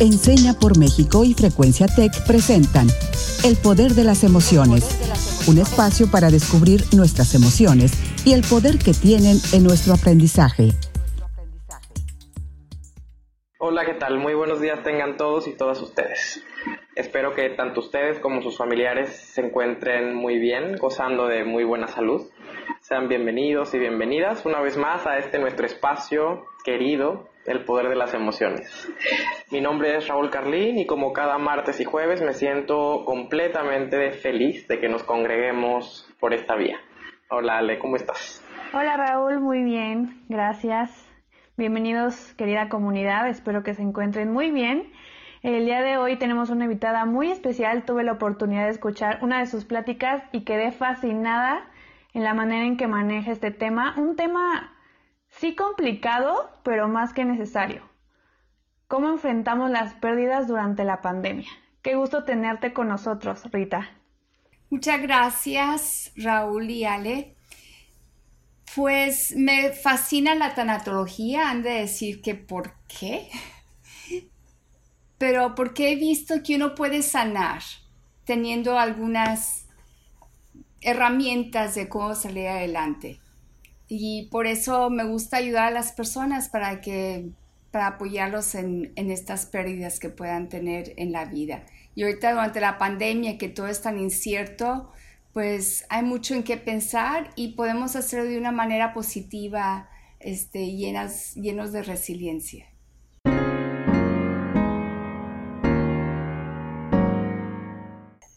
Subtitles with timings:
[0.00, 2.86] Enseña por México y Frecuencia Tech presentan
[3.44, 4.96] El Poder de las Emociones,
[5.46, 7.92] un espacio para descubrir nuestras emociones
[8.24, 10.70] y el poder que tienen en nuestro aprendizaje.
[13.58, 14.18] Hola, ¿qué tal?
[14.18, 16.42] Muy buenos días tengan todos y todas ustedes.
[16.96, 21.88] Espero que tanto ustedes como sus familiares se encuentren muy bien, gozando de muy buena
[21.88, 22.26] salud.
[22.80, 27.96] Sean bienvenidos y bienvenidas una vez más a este nuestro espacio querido, El Poder de
[27.96, 28.88] las Emociones.
[29.50, 34.68] Mi nombre es Raúl Carlín y como cada martes y jueves me siento completamente feliz
[34.68, 36.78] de que nos congreguemos por esta vía.
[37.30, 38.44] Hola Ale, ¿cómo estás?
[38.74, 40.90] Hola Raúl, muy bien, gracias.
[41.56, 44.92] Bienvenidos querida comunidad, espero que se encuentren muy bien.
[45.42, 49.38] El día de hoy tenemos una invitada muy especial, tuve la oportunidad de escuchar una
[49.38, 51.66] de sus pláticas y quedé fascinada
[52.12, 54.74] en la manera en que maneja este tema, un tema
[55.30, 57.88] sí complicado, pero más que necesario.
[58.88, 61.48] ¿Cómo enfrentamos las pérdidas durante la pandemia?
[61.82, 63.88] Qué gusto tenerte con nosotros, Rita.
[64.68, 67.34] Muchas gracias, Raúl y Ale.
[68.74, 73.28] Pues me fascina la tanatología, han de decir que por qué,
[75.18, 77.62] pero porque he visto que uno puede sanar
[78.24, 79.66] teniendo algunas
[80.82, 83.20] herramientas de cómo salir adelante.
[83.92, 87.30] Y por eso me gusta ayudar a las personas para que
[87.72, 91.64] para apoyarlos en, en, estas pérdidas que puedan tener en la vida.
[91.96, 94.92] Y ahorita durante la pandemia, que todo es tan incierto,
[95.32, 99.88] pues hay mucho en qué pensar y podemos hacerlo de una manera positiva,
[100.20, 102.66] este, llenas, llenos de resiliencia.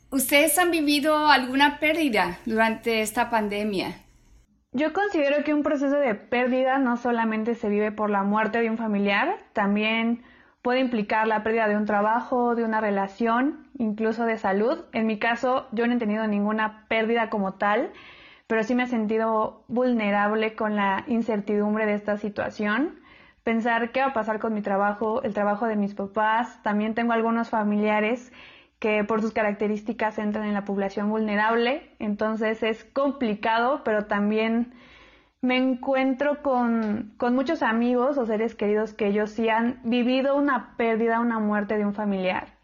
[0.10, 4.03] ¿Ustedes han vivido alguna pérdida durante esta pandemia?
[4.76, 8.72] Yo considero que un proceso de pérdida no solamente se vive por la muerte de
[8.72, 10.24] un familiar, también
[10.64, 14.84] puede implicar la pérdida de un trabajo, de una relación, incluso de salud.
[14.92, 17.92] En mi caso, yo no he tenido ninguna pérdida como tal,
[18.48, 22.96] pero sí me he sentido vulnerable con la incertidumbre de esta situación.
[23.44, 26.64] Pensar qué va a pasar con mi trabajo, el trabajo de mis papás.
[26.64, 28.32] También tengo algunos familiares
[28.84, 34.74] que por sus características entran en la población vulnerable, entonces es complicado, pero también
[35.40, 40.76] me encuentro con, con, muchos amigos o seres queridos que ellos sí han vivido una
[40.76, 42.58] pérdida, una muerte de un familiar.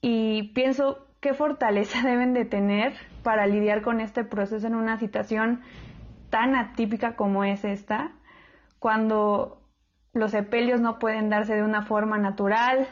[0.00, 5.60] Y pienso qué fortaleza deben de tener para lidiar con este proceso en una situación
[6.30, 8.10] tan atípica como es esta,
[8.80, 9.62] cuando
[10.14, 12.88] los sepelios no pueden darse de una forma natural,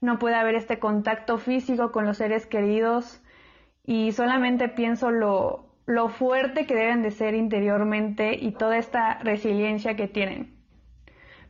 [0.00, 3.22] no puede haber este contacto físico con los seres queridos
[3.84, 9.96] y solamente pienso lo, lo fuerte que deben de ser interiormente y toda esta resiliencia
[9.96, 10.54] que tienen.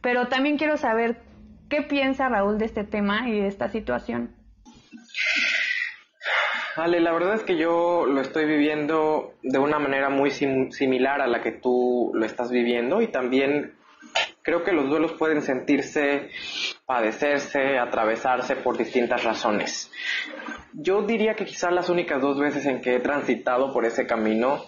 [0.00, 1.22] Pero también quiero saber
[1.68, 4.34] qué piensa Raúl de este tema y de esta situación.
[6.76, 11.26] Ale, la verdad es que yo lo estoy viviendo de una manera muy similar a
[11.26, 13.74] la que tú lo estás viviendo y también
[14.42, 16.28] creo que los duelos pueden sentirse
[16.86, 19.90] padecerse, atravesarse por distintas razones.
[20.72, 24.64] Yo diría que quizás las únicas dos veces en que he transitado por ese camino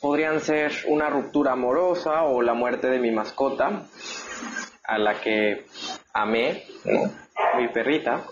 [0.00, 3.86] podrían ser una ruptura amorosa o la muerte de mi mascota,
[4.84, 5.64] a la que
[6.12, 6.64] amé,
[7.56, 8.24] mi perrita.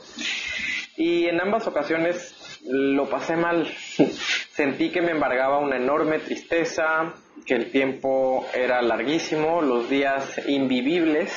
[0.97, 3.67] Y en ambas ocasiones lo pasé mal.
[4.51, 7.15] Sentí que me embargaba una enorme tristeza,
[7.47, 11.33] que el tiempo era larguísimo, los días invivibles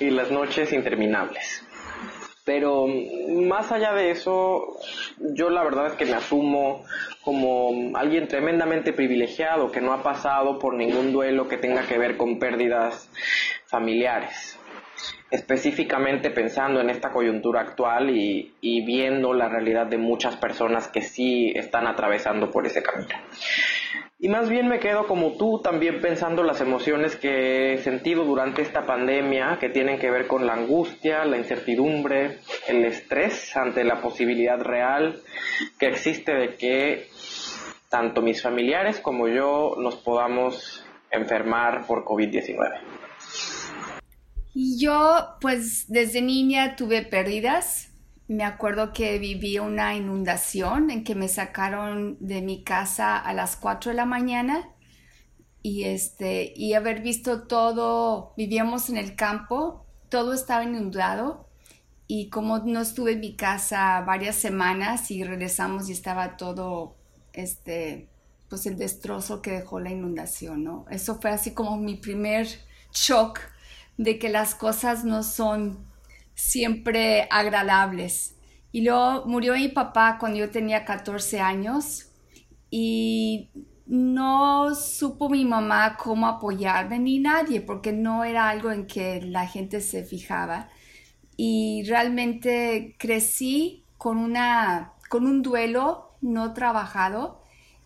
[0.00, 1.64] y las noches interminables.
[2.44, 4.78] Pero más allá de eso,
[5.18, 6.84] yo la verdad es que me asumo
[7.24, 12.16] como alguien tremendamente privilegiado que no ha pasado por ningún duelo que tenga que ver
[12.16, 13.10] con pérdidas
[13.66, 14.56] familiares.
[15.28, 21.02] Específicamente pensando en esta coyuntura actual y, y viendo la realidad de muchas personas que
[21.02, 23.08] sí están atravesando por ese camino.
[24.18, 28.62] Y más bien me quedo como tú también pensando las emociones que he sentido durante
[28.62, 34.00] esta pandemia que tienen que ver con la angustia, la incertidumbre, el estrés ante la
[34.00, 35.20] posibilidad real
[35.78, 37.08] que existe de que
[37.90, 42.56] tanto mis familiares como yo nos podamos enfermar por COVID-19.
[44.54, 47.92] Yo pues desde niña tuve pérdidas
[48.28, 53.56] me acuerdo que viví una inundación en que me sacaron de mi casa a las
[53.56, 54.70] 4 de la mañana
[55.62, 61.48] y este y haber visto todo, vivíamos en el campo, todo estaba inundado
[62.08, 66.96] y como no estuve en mi casa varias semanas y regresamos y estaba todo
[67.32, 68.08] este
[68.48, 70.86] pues el destrozo que dejó la inundación, ¿no?
[70.90, 72.46] Eso fue así como mi primer
[72.92, 73.40] shock
[73.98, 75.84] de que las cosas no son
[76.36, 78.36] siempre agradables.
[78.70, 82.12] Y luego murió mi papá cuando yo tenía 14 años
[82.70, 83.50] y
[83.86, 89.46] no supo mi mamá cómo apoyarme ni nadie porque no era algo en que la
[89.48, 90.68] gente se fijaba.
[91.36, 97.42] Y realmente crecí con, una, con un duelo no trabajado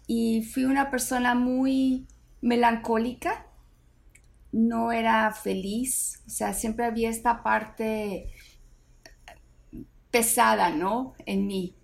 [0.07, 2.07] y fui una persona muy
[2.41, 3.47] melancólica,
[4.53, 8.33] no era feliz, o sea, siempre había esta parte
[10.11, 11.15] pesada, ¿no?
[11.27, 11.75] En mí.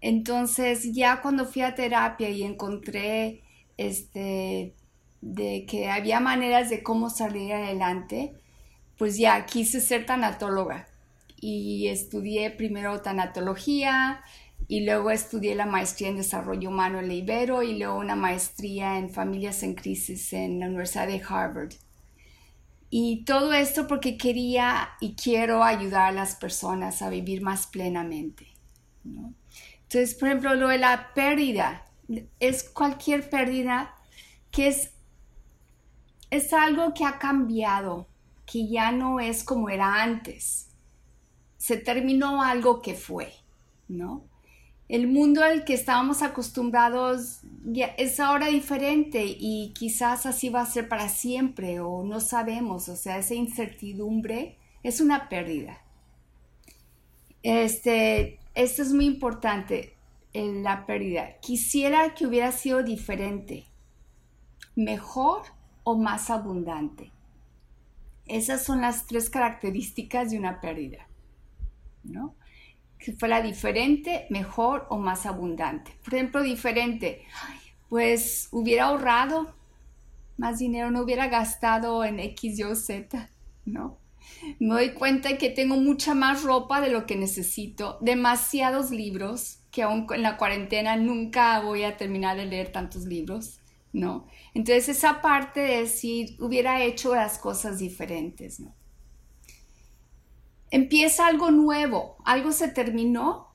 [0.00, 3.42] Entonces, ya cuando fui a terapia y encontré
[3.76, 4.74] este
[5.20, 8.34] de que había maneras de cómo salir adelante,
[8.96, 10.88] pues ya quise ser tanatóloga
[11.40, 14.22] y estudié primero tanatología
[14.68, 18.98] y luego estudié la maestría en desarrollo humano en la Ibero y luego una maestría
[18.98, 21.72] en familias en crisis en la Universidad de Harvard.
[22.90, 28.46] Y todo esto porque quería y quiero ayudar a las personas a vivir más plenamente.
[29.04, 31.86] Entonces, por ejemplo, lo de la pérdida
[32.40, 33.94] es cualquier pérdida
[34.50, 34.92] que es,
[36.30, 38.06] es algo que ha cambiado,
[38.46, 40.68] que ya no es como era antes.
[41.58, 43.32] Se terminó algo que fue,
[43.88, 44.24] ¿no?
[44.88, 47.40] El mundo al que estábamos acostumbrados
[47.98, 52.96] es ahora diferente y quizás así va a ser para siempre o no sabemos, o
[52.96, 55.82] sea, esa incertidumbre es una pérdida.
[57.42, 59.94] Este, esto es muy importante,
[60.32, 61.38] la pérdida.
[61.40, 63.66] Quisiera que hubiera sido diferente,
[64.76, 65.42] mejor
[65.84, 67.12] o más abundante.
[68.26, 71.08] Esas son las tres características de una pérdida,
[72.04, 72.34] ¿no?
[72.98, 75.92] Que fuera diferente, mejor o más abundante.
[76.04, 77.22] Por ejemplo, diferente,
[77.88, 79.54] pues hubiera ahorrado
[80.36, 83.28] más dinero, no hubiera gastado en X, Y o Z,
[83.64, 83.98] ¿no?
[84.60, 89.82] Me doy cuenta que tengo mucha más ropa de lo que necesito, demasiados libros, que
[89.82, 93.60] aún en la cuarentena nunca voy a terminar de leer tantos libros,
[93.92, 94.26] ¿no?
[94.54, 98.74] Entonces esa parte de decir, hubiera hecho las cosas diferentes, ¿no?
[100.70, 103.48] Empieza algo nuevo, algo se terminó,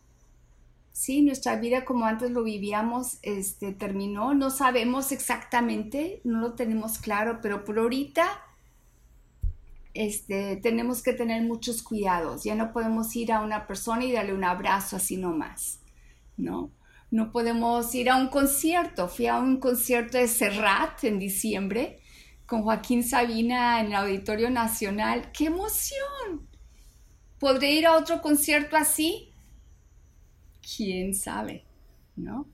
[0.92, 1.22] ¿sí?
[1.22, 7.40] Nuestra vida como antes lo vivíamos este, terminó, no sabemos exactamente, no lo tenemos claro,
[7.42, 8.26] pero por ahorita
[9.94, 14.34] este, tenemos que tener muchos cuidados, ya no podemos ir a una persona y darle
[14.34, 15.80] un abrazo así nomás,
[16.38, 16.72] ¿no?
[17.12, 22.00] No podemos ir a un concierto, fui a un concierto de Serrat en diciembre
[22.48, 26.53] con Joaquín Sabina en el Auditorio Nacional, ¡qué emoción!
[27.44, 29.34] ¿Podré ir a otro concierto así?
[30.62, 31.66] ¿Quién sabe?
[32.16, 32.48] ¿No?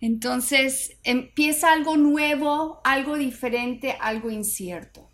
[0.00, 5.08] Entonces empieza algo nuevo, algo diferente, algo incierto.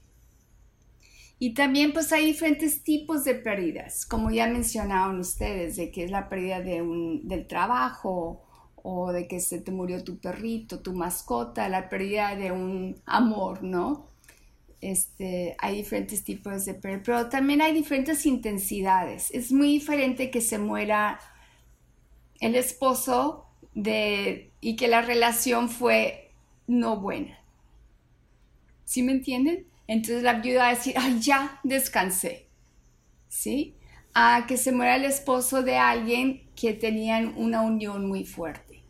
[1.39, 6.11] Y también pues hay diferentes tipos de pérdidas, como ya mencionaron ustedes, de que es
[6.11, 8.45] la pérdida de un, del trabajo
[8.75, 13.63] o de que se te murió tu perrito, tu mascota, la pérdida de un amor,
[13.63, 14.16] ¿no?
[14.81, 19.31] Este, hay diferentes tipos de pérdida, pero también hay diferentes intensidades.
[19.33, 21.19] Es muy diferente que se muera
[22.41, 26.33] el esposo de, y que la relación fue
[26.67, 27.39] no buena.
[28.85, 29.67] ¿Sí me entienden?
[29.87, 32.49] Entonces la viuda va a decir, ay, ya descansé.
[33.29, 33.75] ¿Sí?
[34.15, 38.83] A que se muera el esposo de alguien que tenían una unión muy fuerte.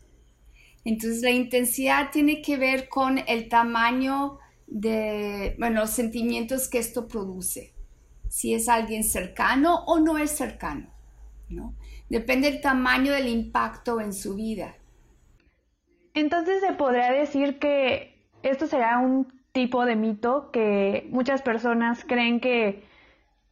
[0.85, 7.07] Entonces la intensidad tiene que ver con el tamaño de bueno, los sentimientos que esto
[7.07, 7.73] produce,
[8.29, 10.89] si es alguien cercano o no es cercano,
[11.49, 11.75] ¿no?
[12.09, 14.75] Depende del tamaño del impacto en su vida.
[16.13, 22.39] Entonces se podría decir que esto será un tipo de mito que muchas personas creen
[22.39, 22.83] que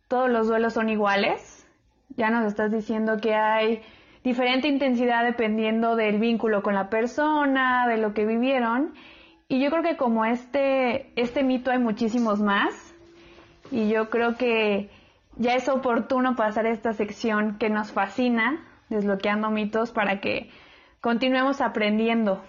[0.07, 1.67] todos los duelos son iguales.
[2.17, 3.81] Ya nos estás diciendo que hay
[4.23, 8.93] diferente intensidad dependiendo del vínculo con la persona, de lo que vivieron.
[9.47, 12.95] Y yo creo que como este, este mito hay muchísimos más.
[13.69, 14.89] Y yo creo que
[15.35, 20.49] ya es oportuno pasar a esta sección que nos fascina, desbloqueando mitos, para que
[20.99, 22.43] continuemos aprendiendo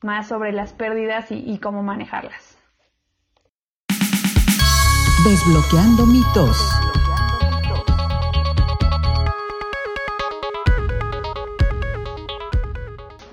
[0.00, 2.58] más sobre las pérdidas y, y cómo manejarlas.
[5.24, 6.58] Desbloqueando mitos.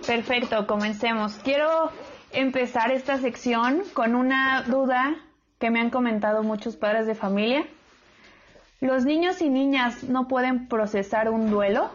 [0.06, 1.40] Perfecto, comencemos.
[1.44, 1.92] Quiero
[2.32, 5.16] empezar esta sección con una duda
[5.60, 7.66] que me han comentado muchos padres de familia.
[8.82, 11.92] ¿Los niños y niñas no pueden procesar un duelo?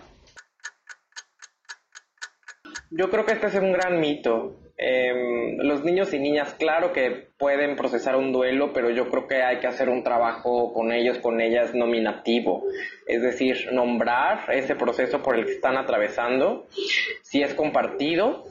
[2.90, 4.60] Yo creo que este es un gran mito.
[4.76, 9.42] Em, los niños y niñas, claro que pueden procesar un duelo, pero yo creo que
[9.42, 12.64] hay que hacer un trabajo con ellos, con ellas nominativo,
[13.06, 16.66] es decir, nombrar ese proceso por el que están atravesando,
[17.22, 18.46] si es compartido,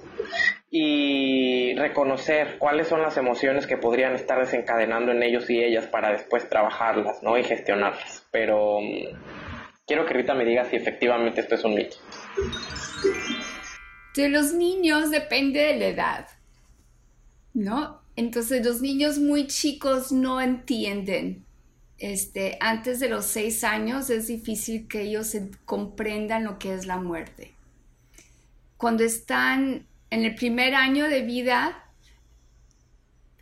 [0.75, 6.11] y reconocer cuáles son las emociones que podrían estar desencadenando en ellos y ellas para
[6.11, 7.37] después trabajarlas, ¿no?
[7.37, 8.25] Y gestionarlas.
[8.31, 11.97] Pero mm, quiero que Rita me diga si efectivamente esto es un mito.
[14.15, 16.27] De los niños depende de la edad,
[17.53, 18.01] ¿no?
[18.15, 21.45] Entonces los niños muy chicos no entienden.
[21.99, 26.97] Este, antes de los seis años es difícil que ellos comprendan lo que es la
[26.97, 27.53] muerte.
[28.77, 31.89] Cuando están en el primer año de vida,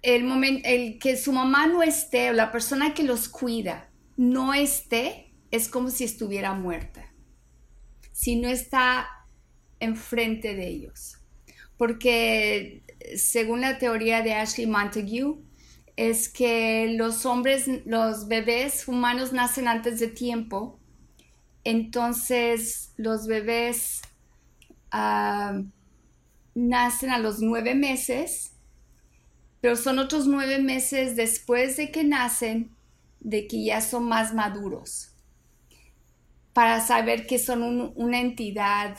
[0.02, 4.54] el, momento, el que su mamá no esté o la persona que los cuida no
[4.54, 7.14] esté, es como si estuviera muerta.
[8.14, 9.10] Si no está
[9.80, 11.18] enfrente de ellos.
[11.78, 12.84] Porque
[13.18, 15.36] según la teoría de Ashley Montague,
[15.98, 20.80] es que los hombres, los bebés humanos nacen antes de tiempo,
[21.64, 24.02] entonces los bebés
[24.92, 25.62] ah,
[26.56, 28.54] nacen a los nueve meses,
[29.62, 32.72] pero son otros nueve meses después de que nacen,
[33.20, 35.14] de que ya son más maduros,
[36.54, 38.98] para saber que son una entidad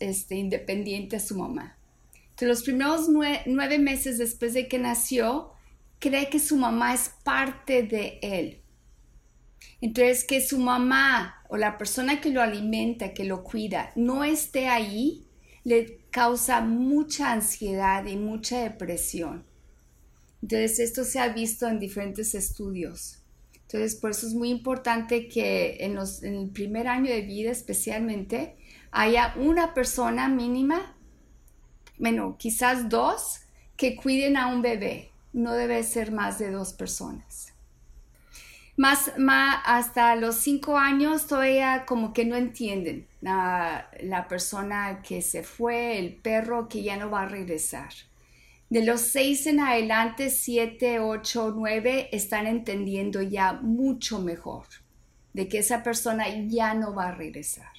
[0.00, 1.76] este, independiente a su mamá.
[2.30, 5.52] Entonces, los primeros nueve, meses después de que nació,
[5.98, 8.62] cree que su mamá es parte de él.
[9.80, 14.68] Entonces, que su mamá o la persona que lo alimenta, que lo cuida, no esté
[14.68, 15.27] ahí,
[15.68, 19.44] le causa mucha ansiedad y mucha depresión.
[20.40, 23.18] Entonces, esto se ha visto en diferentes estudios.
[23.52, 28.56] Entonces, por eso es muy importante que en, en el primer año de vida especialmente,
[28.90, 30.96] haya una persona mínima,
[31.98, 33.40] bueno, quizás dos,
[33.76, 35.10] que cuiden a un bebé.
[35.34, 37.52] No debe ser más de dos personas.
[38.78, 45.22] Más, más hasta los cinco años todavía como que no entienden la, la persona que
[45.22, 47.90] se fue, el perro que ya no va a regresar.
[48.70, 54.66] De los seis en adelante, siete, ocho, nueve, están entendiendo ya mucho mejor
[55.32, 57.72] de que esa persona ya no va a regresar.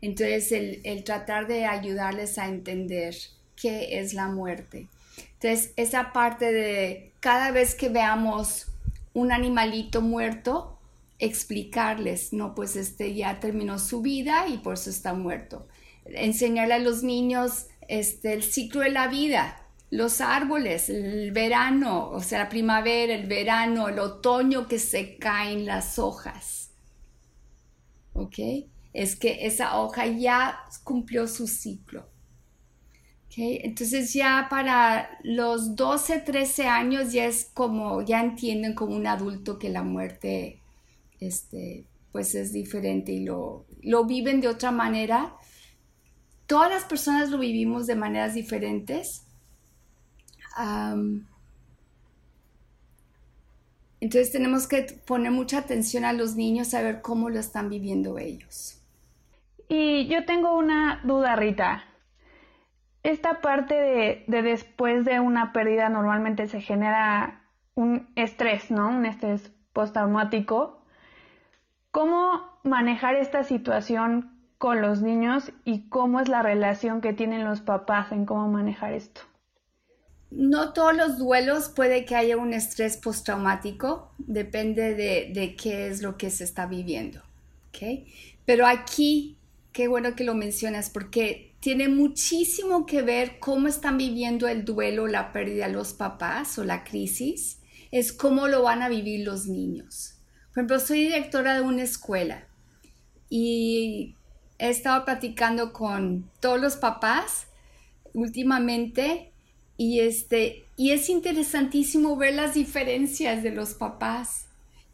[0.00, 3.14] Entonces, el, tratar de ayudarles a entender
[3.56, 4.88] qué es la muerte.
[5.34, 8.68] Entonces, esa parte de cada vez que veamos
[9.12, 10.77] un animalito muerto,
[11.18, 15.68] explicarles, no, pues este ya terminó su vida y por eso está muerto.
[16.04, 22.20] Enseñarle a los niños este, el ciclo de la vida, los árboles, el verano, o
[22.20, 26.70] sea, la primavera, el verano, el otoño que se caen las hojas.
[28.12, 28.38] ¿Ok?
[28.92, 32.06] es que esa hoja ya cumplió su ciclo.
[33.40, 39.60] Entonces ya para los 12, 13 años ya es como, ya entienden como un adulto
[39.60, 40.60] que la muerte
[41.20, 45.34] este, pues es diferente y lo, lo viven de otra manera.
[46.46, 49.24] Todas las personas lo vivimos de maneras diferentes.
[54.00, 58.18] entonces tenemos que poner mucha atención a los niños a ver cómo lo están viviendo
[58.18, 58.78] ellos.
[59.68, 61.84] Y yo tengo una duda, Rita.
[63.02, 67.44] Esta parte de, después de una pérdida normalmente se genera
[67.74, 68.88] un estrés, ¿no?
[68.88, 70.77] Un estrés postraumático.
[71.90, 77.60] ¿Cómo manejar esta situación con los niños y cómo es la relación que tienen los
[77.60, 79.22] papás en cómo manejar esto?
[80.30, 86.02] No todos los duelos puede que haya un estrés postraumático, depende de, de qué es
[86.02, 87.22] lo que se está viviendo.
[88.44, 89.38] Pero aquí
[89.72, 95.06] qué bueno que lo mencionas porque tiene muchísimo que ver cómo están viviendo el duelo,
[95.06, 100.17] la pérdida los papás o la crisis, es cómo lo van a vivir los niños.
[100.58, 102.48] Por ejemplo, soy directora de una escuela
[103.30, 104.16] y
[104.58, 107.46] he estado platicando con todos los papás
[108.12, 109.30] últimamente
[109.76, 114.46] y este y es interesantísimo ver las diferencias de los papás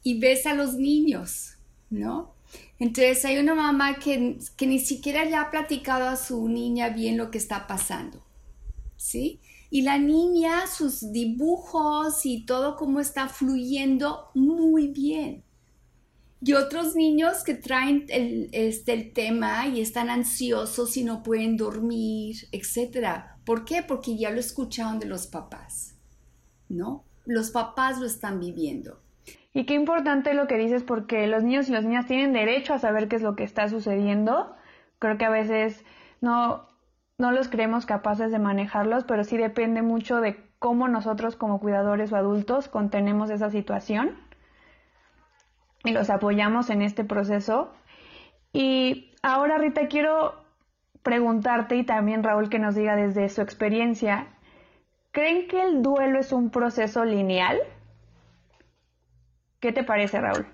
[0.02, 1.54] y ves a los niños,
[1.88, 2.35] ¿no?
[2.78, 7.30] Entonces hay una mamá que, ni siquiera le ha platicado a su niña bien lo
[7.30, 8.23] que está pasando,
[8.99, 9.40] ¿sí?
[9.71, 15.42] Y la niña, sus dibujos y todo cómo está fluyendo muy bien.
[16.47, 21.57] Y otros niños que traen el, este, el tema y están ansiosos y no pueden
[21.57, 23.25] dormir, etc.
[23.47, 23.83] ¿Por qué?
[23.83, 25.97] Porque ya lo escucharon de los papás,
[26.69, 27.07] ¿no?
[27.25, 29.01] Los papás lo están viviendo.
[29.55, 32.79] Y qué importante lo que dices porque los niños y las niñas tienen derecho a
[32.79, 34.55] saber qué es lo que está sucediendo.
[34.99, 35.83] Creo que a veces
[36.21, 36.69] no,
[37.17, 42.13] no los creemos capaces de manejarlos, pero sí depende mucho de cómo nosotros como cuidadores
[42.13, 44.19] o adultos contenemos esa situación
[45.85, 47.73] y los apoyamos en este proceso.
[48.53, 50.35] Y ahora, Rita, quiero
[51.03, 54.26] preguntarte y también Raúl que nos diga desde su experiencia,
[55.12, 57.59] ¿creen que el duelo es un proceso lineal?
[59.61, 60.47] ¿Qué te parece, Raúl?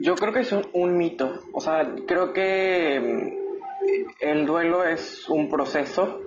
[0.00, 1.40] Yo creo que es un, mito.
[1.52, 6.20] O sea, creo que mm, el duelo es un proceso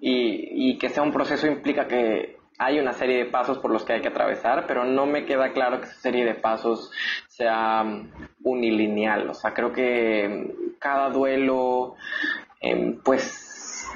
[0.00, 3.84] y, y, que sea un proceso implica que hay una serie de pasos por los
[3.84, 6.90] que hay que atravesar, pero no me queda claro que esa serie de pasos
[7.28, 8.10] sea mm,
[8.44, 9.30] unilineal.
[9.30, 11.94] O sea, creo que mm, cada duelo,
[12.60, 13.86] em, pues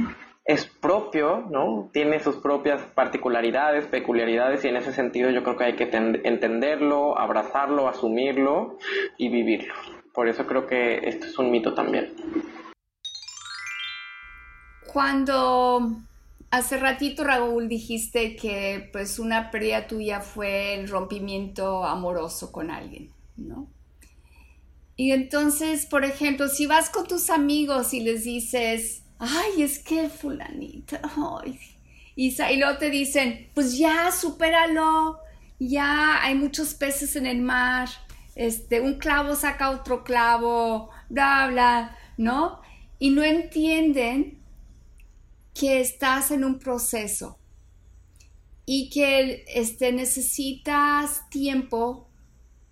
[0.45, 1.91] es propio, ¿no?
[1.93, 7.19] Tiene sus propias particularidades, peculiaridades y en ese sentido yo creo que hay que entenderlo,
[7.19, 8.79] abrazarlo, asumirlo
[9.17, 9.75] y vivirlo.
[10.13, 12.13] Por eso creo que esto es un mito también.
[14.93, 15.89] Cuando
[16.51, 23.11] hace ratito Raúl dijiste que pues una pérdida tuya fue el rompimiento amoroso con alguien,
[23.37, 23.69] ¿no?
[24.97, 30.11] Y entonces, por ejemplo, si vas con tus amigos y les dices, ay, es que
[30.11, 31.01] fulanita,
[32.17, 35.19] Y, luego te dicen, pues ya, supéralo,
[35.59, 37.89] ya hay muchos peces en el mar,
[38.35, 42.61] este, un clavo saca otro clavo, bla, bla, ¿no?
[42.99, 44.40] Y no entienden
[45.55, 47.39] que estás en un proceso
[48.67, 52.09] y que este, necesitas tiempo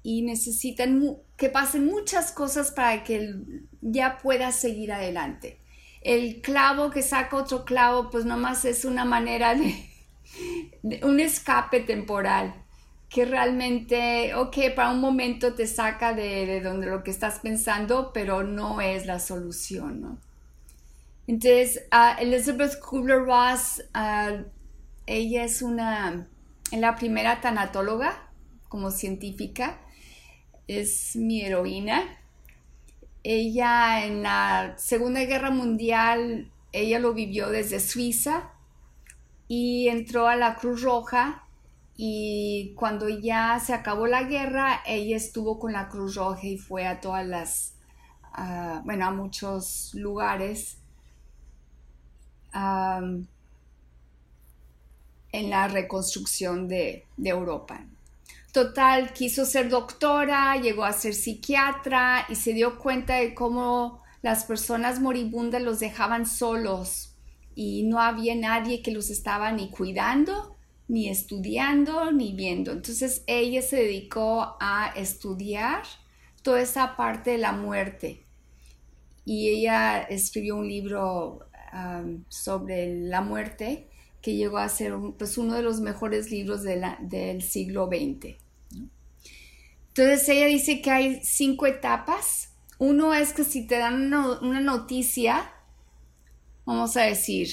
[0.02, 3.34] y necesitan que pasen muchas cosas para que
[3.80, 5.58] ya puedas seguir adelante
[6.02, 12.54] el clavo que saca otro clavo, pues nomás es una manera de, un escape temporal
[13.08, 18.42] que realmente, ok, para un momento te saca de, donde lo que estás pensando, pero
[18.42, 20.18] no es la solución, ¿no?
[21.28, 21.86] Entonces,
[22.20, 23.84] Elizabeth Kubler-Ross,
[25.04, 26.26] ella es una,
[26.72, 28.30] la primera tanatóloga
[28.70, 29.78] como científica,
[30.66, 32.18] es mi heroína.
[33.22, 38.54] Ella en la Segunda Guerra Mundial, ella lo vivió desde Suiza
[39.48, 41.46] y entró a la Cruz Roja.
[41.94, 46.86] Y cuando ya se acabó la guerra, ella estuvo con la Cruz Roja y fue
[46.86, 47.74] a todas las,
[48.84, 50.78] bueno, a muchos lugares
[55.32, 57.86] en la reconstrucción de Europa.
[58.52, 64.44] Total, quiso ser doctora, llegó a ser psiquiatra y se dio cuenta de cómo las
[64.44, 67.14] personas moribundas los dejaban solos
[67.54, 70.56] y no había nadie que los estaba ni cuidando,
[70.88, 72.72] ni estudiando, ni viendo.
[72.72, 75.82] Entonces ella se dedicó a estudiar
[76.42, 78.24] toda esa parte de la muerte
[79.26, 81.47] y ella escribió un libro
[82.28, 83.88] sobre la muerte
[84.22, 88.36] que llegó a ser pues, uno de los mejores libros del siglo XX.
[89.88, 92.54] Entonces ella dice que hay cinco etapas.
[92.78, 95.52] Uno es que si te dan una, noticia,
[96.64, 97.48] vamos a decir,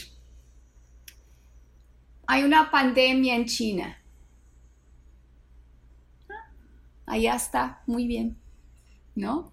[2.28, 3.98] hay una pandemia en China.
[7.08, 8.38] Allá está, muy bien,
[9.16, 9.52] ¿no?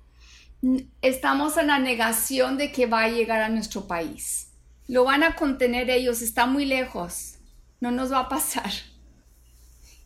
[1.01, 4.52] Estamos en la negación de que va a llegar a nuestro país.
[4.89, 7.39] Lo van a contener ellos, está muy lejos,
[7.81, 8.71] no nos va a pasar.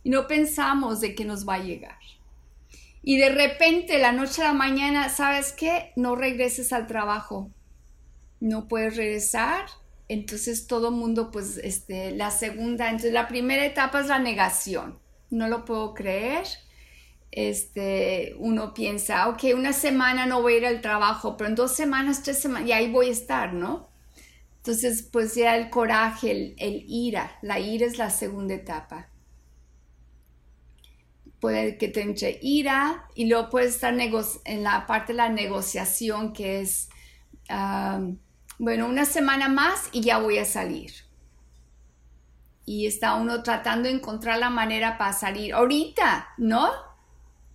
[0.02, 1.98] Y no pensamos de que nos va a llegar.
[3.02, 5.92] Y de repente, la noche a la mañana, ¿sabes qué?
[5.96, 7.50] No regreses al trabajo.
[8.40, 9.66] No puedes regresar.
[10.08, 14.98] Entonces todo mundo, pues, este, la segunda, entonces la primera etapa es la negación.
[15.30, 16.46] No lo puedo creer.
[17.30, 21.72] Este, uno piensa, ok, una semana no voy a ir al trabajo, pero en dos
[21.76, 23.88] semanas, tres semanas, y ahí voy a estar, ¿no?
[24.66, 29.08] Entonces, pues ya el coraje, el, ira, la ira es la segunda etapa
[31.38, 36.32] puede que te entre ira y luego puede estar en la parte de la negociación
[36.32, 36.88] que es,
[38.58, 40.92] bueno, una semana más y ya voy a salir.
[42.64, 45.54] Y está uno tratando de encontrar la manera para salir.
[45.54, 46.70] Ahorita, ¿no?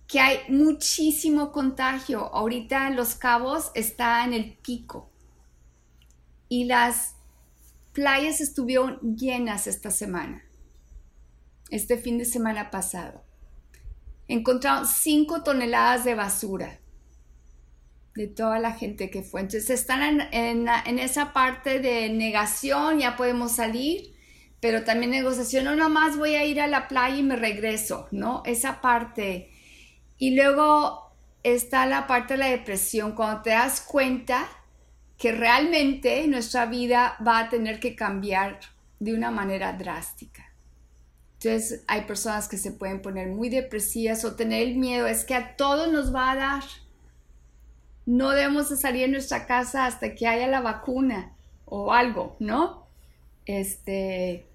[0.06, 2.32] Que hay muchísimo contagio.
[2.32, 5.11] Ahorita Los Cabos está en el pico.
[6.52, 7.14] Y las
[7.94, 10.44] playas estuvieron llenas esta semana.
[11.70, 13.24] Este fin de semana pasado
[14.28, 16.78] encontraron 5 toneladas de basura
[18.14, 19.40] de toda la gente que fue.
[19.40, 24.14] Entonces están en, esa parte de negación, ya podemos salir,
[24.60, 28.42] pero también negociación, no nomás voy a ir a la playa y me regreso, ¿no?
[28.44, 29.50] Esa parte.
[30.18, 34.50] Y luego está la parte de la depresión, cuando te das cuenta
[35.18, 38.60] que realmente nuestra vida va a tener que cambiar
[38.98, 40.52] de una manera drástica.
[41.34, 45.34] Entonces hay personas que se pueden poner muy depresivas o tener el miedo, es que
[45.34, 46.62] a todos nos va a dar.
[48.06, 51.32] No debemos de salir de nuestra casa hasta que haya la vacuna
[51.64, 52.86] o algo, ¿no?
[53.44, 54.46] Este,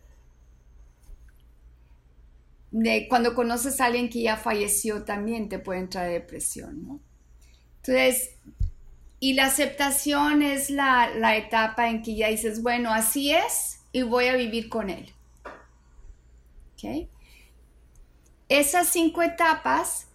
[3.10, 7.00] cuando conoces a alguien que ya falleció también te puede entrar depresión, ¿no?
[7.78, 8.32] Entonces,
[9.20, 14.04] y la aceptación es la, la etapa en que ya dices, bueno, así es y
[14.04, 15.12] voy a vivir con él.
[18.50, 20.08] Esas cinco etapas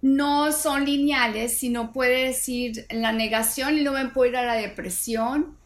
[0.00, 4.54] no son lineales, sino puede decir la negación y luego me puedo ir a la
[4.54, 5.58] depresión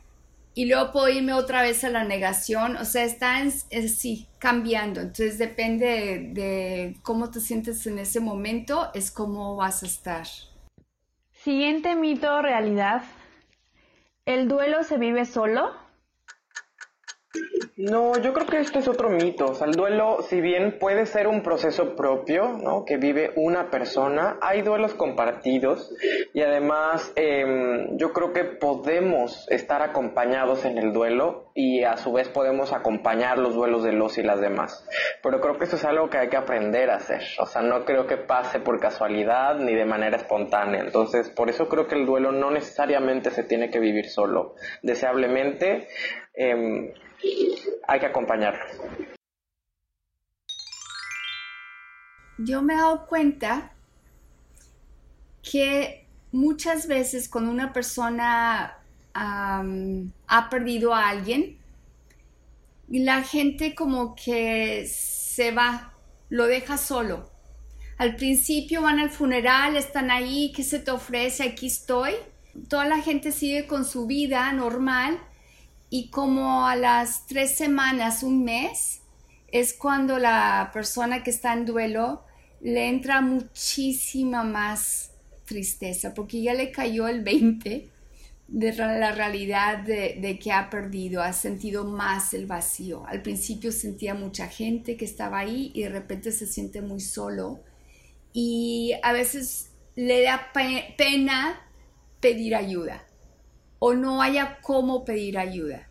[0.54, 2.76] y luego puedo irme otra vez a la negación.
[2.76, 5.00] O sea, está sí, cambiando.
[5.00, 10.26] Entonces depende de, de cómo te sientes en ese momento, es cómo vas a estar.
[11.42, 13.02] Siguiente mito realidad.
[14.26, 15.74] ¿El duelo se vive solo?
[17.76, 19.46] No, yo creo que esto es otro mito.
[19.46, 22.84] O sea, el duelo, si bien puede ser un proceso propio, ¿no?
[22.84, 25.92] Que vive una persona, hay duelos compartidos
[26.34, 32.12] y además em, yo creo que podemos estar acompañados en el duelo y a su
[32.12, 34.86] vez podemos acompañar los duelos de los y las demás.
[35.22, 37.22] Pero creo que eso es algo que hay que aprender a hacer.
[37.38, 40.80] O sea, no creo que pase por casualidad ni de manera espontánea.
[40.82, 44.54] Entonces, por eso creo que el duelo no necesariamente se tiene que vivir solo.
[44.82, 45.88] Deseablemente,
[46.34, 46.92] eh,
[47.88, 48.70] hay que acompañarlos.
[52.38, 53.72] Yo me he dado cuenta
[55.42, 58.78] que muchas veces cuando una persona
[59.14, 61.58] ha perdido a alguien,
[62.88, 65.92] la gente como que se va,
[66.30, 67.30] lo deja solo.
[67.98, 71.44] Al principio van al funeral, están ahí, ¿qué se te ofrece?
[71.44, 72.14] Aquí estoy.
[72.68, 75.18] Toda la gente sigue con su vida normal
[75.94, 79.02] y como a las tres semanas, un mes,
[79.48, 82.24] es cuando la persona que está en duelo
[82.62, 85.10] le entra muchísima más
[85.44, 87.90] tristeza, porque ya le cayó el 20
[88.48, 93.04] de la realidad de, que ha perdido, ha sentido más el vacío.
[93.06, 97.60] Al principio sentía mucha gente que estaba ahí y de repente se siente muy solo
[98.32, 100.52] y a veces le da
[100.96, 101.60] pena
[102.18, 103.04] pedir ayuda
[103.84, 105.88] o no haya cómo pedir ayuda.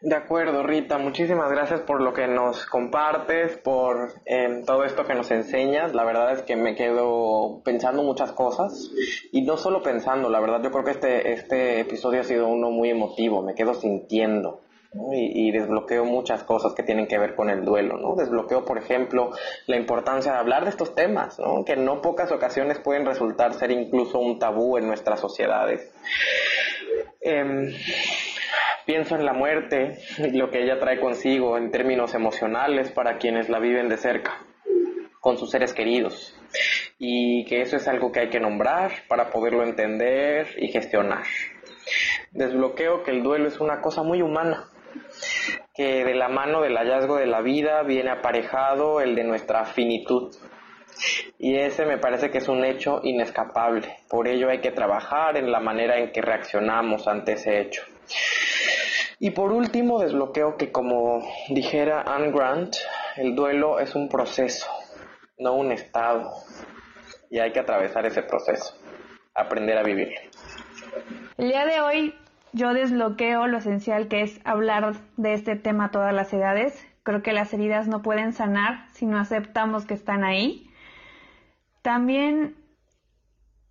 [0.00, 5.14] De acuerdo, Rita, muchísimas gracias por lo que nos compartes, por em, todo esto que
[5.14, 5.92] nos enseñas.
[5.92, 8.90] La verdad es que me quedo pensando muchas cosas
[9.32, 12.70] y no solo pensando, la verdad yo creo que este, este episodio ha sido uno
[12.70, 14.62] muy emotivo, me quedo sintiendo.
[14.94, 18.14] Y, desbloqueo muchas cosas que tienen que ver con el duelo, ¿no?
[18.16, 19.30] Desbloqueo, por ejemplo,
[19.66, 21.62] la importancia de hablar de estos temas, ¿no?
[21.64, 25.92] Que en no pocas ocasiones pueden resultar ser incluso un tabú en nuestras sociedades.
[27.20, 27.74] Eh,
[28.86, 33.50] pienso en la muerte y lo que ella trae consigo en términos emocionales para quienes
[33.50, 34.42] la viven de cerca,
[35.20, 36.34] con sus seres queridos.
[36.98, 41.24] Y que eso es algo que hay que nombrar para poderlo entender y gestionar.
[42.30, 44.70] Desbloqueo que el duelo es una cosa muy humana,
[45.74, 50.34] que de la mano del hallazgo de la vida viene aparejado el de nuestra finitud.
[51.38, 53.98] Y ese me parece que es un hecho inescapable.
[54.08, 57.82] Por ello hay que trabajar en la manera en que reaccionamos ante ese hecho.
[59.20, 62.76] Y por último, desbloqueo que como dijera Anne Grant,
[63.16, 64.66] el duelo es un proceso,
[65.38, 66.30] no un estado.
[67.30, 68.74] Y hay que atravesar ese proceso,
[69.34, 70.14] aprender a vivir.
[71.36, 72.14] El día de hoy
[72.58, 76.86] yo desbloqueo lo esencial que es hablar de este tema a todas las edades.
[77.04, 80.68] Creo que las heridas no pueden sanar si no aceptamos que están ahí.
[81.82, 82.56] También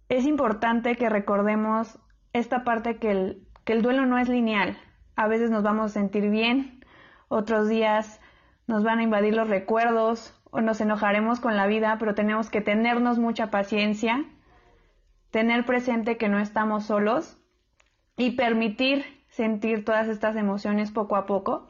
[0.07, 1.99] es importante que recordemos
[2.31, 4.77] esta parte que el, que el duelo no es lineal.
[5.17, 6.85] A veces nos vamos a sentir bien,
[7.27, 8.21] otros días
[8.67, 12.61] nos van a invadir los recuerdos o nos enojaremos con la vida, pero tenemos que
[12.61, 14.23] tenernos mucha paciencia,
[15.29, 17.37] tener presente que no estamos solos
[18.17, 21.69] y permitir sentir todas estas emociones poco a poco.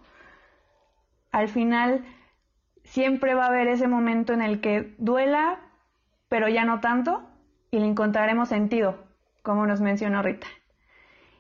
[1.31, 2.05] Al final
[2.83, 5.59] siempre va a haber ese momento en el que duela,
[6.29, 7.29] pero ya no tanto,
[7.69, 8.97] y le encontraremos sentido,
[9.43, 10.47] como nos mencionó Rita.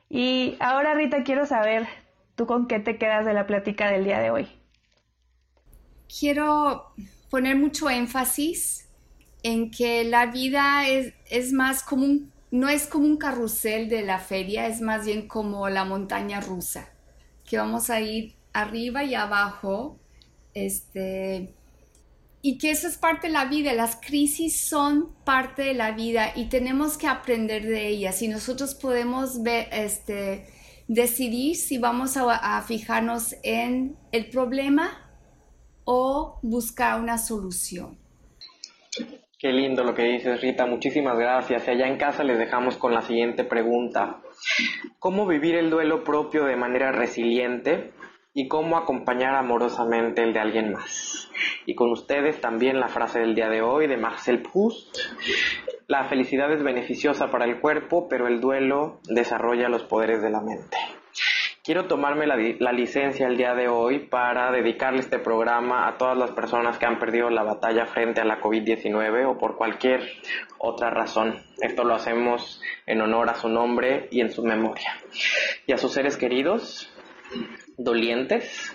[0.09, 1.87] Y ahora, Rita, quiero saber,
[2.35, 4.47] ¿tú con qué te quedas de la plática del día de hoy?
[6.19, 6.93] Quiero
[7.29, 8.89] poner mucho énfasis
[9.43, 14.03] en que la vida es, es más como un, no es como un carrusel de
[14.03, 16.89] la feria, es más bien como la montaña rusa,
[17.45, 19.99] que vamos a ir arriba y abajo,
[20.53, 21.53] este,
[22.41, 23.73] y que eso es parte de la vida.
[23.73, 28.21] Las crisis son parte de la vida y tenemos que aprender de ellas.
[28.21, 30.47] Y nosotros podemos ver, este,
[30.87, 35.11] decidir si vamos a, a fijarnos en el problema
[35.83, 37.97] o buscar una solución.
[39.39, 40.65] Qué lindo lo que dices, Rita.
[40.65, 41.67] Muchísimas gracias.
[41.67, 44.21] Y allá en casa les dejamos con la siguiente pregunta.
[44.97, 47.91] ¿Cómo vivir el duelo propio de manera resiliente
[48.33, 51.29] y cómo acompañar amorosamente el de alguien más?
[51.67, 54.97] Y con ustedes también la frase del día de hoy de Marcel Proust.
[55.85, 60.41] La felicidad es beneficiosa para el cuerpo, pero el duelo desarrolla los poderes de la
[60.41, 60.77] mente.
[61.67, 66.31] Quiero tomarme la, licencia el día de hoy para dedicarle este programa a todas las
[66.31, 69.99] personas que han perdido la batalla frente a la COVID-19 o por cualquier
[70.59, 71.43] otra razón.
[71.59, 74.95] Esto lo hacemos en honor a su nombre y en su memoria.
[75.65, 76.89] Y a sus seres queridos,
[77.77, 78.73] dolientes,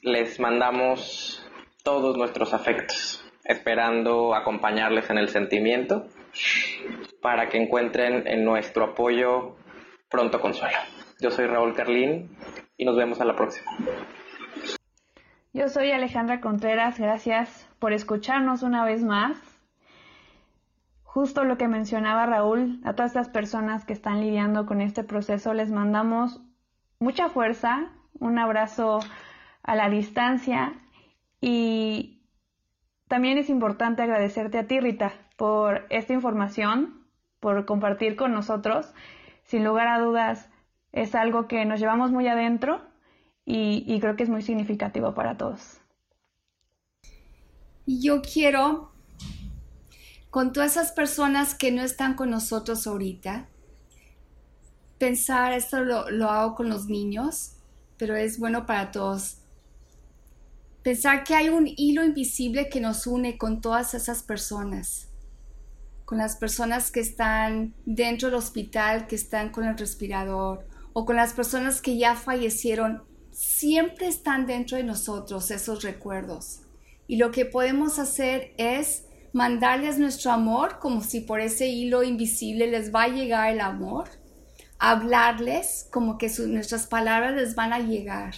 [0.00, 1.46] les mandamos
[1.84, 6.06] todos nuestros afectos, esperando acompañarles en el sentimiento
[7.20, 9.56] para que encuentren en nuestro apoyo
[10.08, 10.97] pronto consuelo.
[11.20, 12.30] Yo soy Raúl Carlín
[12.76, 13.68] y nos vemos a la próxima.
[15.52, 19.36] Yo soy Alejandra Contreras, gracias por escucharnos una vez más.
[21.02, 25.54] Justo lo que mencionaba Raúl, a todas estas personas que están lidiando con este proceso
[25.54, 26.40] les mandamos
[27.00, 29.00] mucha fuerza, un abrazo
[29.64, 30.74] a la distancia
[31.40, 32.22] y
[33.08, 37.06] también es importante agradecerte a ti, Rita, por esta información,
[37.40, 38.94] por compartir con nosotros.
[39.42, 40.48] Sin lugar a dudas,
[40.92, 42.80] es algo que nos llevamos muy adentro
[43.44, 45.78] y, creo que es muy significativo para todos.
[47.86, 48.92] Yo quiero,
[50.28, 53.48] con todas esas personas que no están con nosotros ahorita,
[54.98, 57.54] pensar, esto lo, lo hago con los niños,
[57.96, 59.38] pero es bueno para todos,
[60.82, 65.08] pensar que hay un hilo invisible que nos une con todas esas personas,
[66.04, 70.67] con las personas que están dentro del hospital, que están con el respirador,
[70.98, 76.62] o con las personas que ya fallecieron, siempre están dentro de nosotros esos recuerdos.
[77.06, 82.66] Y lo que podemos hacer es mandarles nuestro amor como si por ese hilo invisible
[82.66, 84.08] les va a llegar el amor,
[84.80, 88.34] hablarles como que nuestras palabras les van a llegar.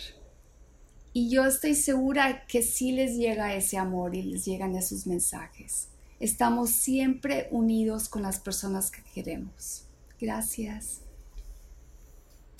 [1.14, 5.88] Y yo estoy segura que sí les llega ese amor y les llegan esos mensajes.
[6.18, 9.86] Estamos siempre unidos con las personas que queremos.
[10.20, 11.00] Gracias.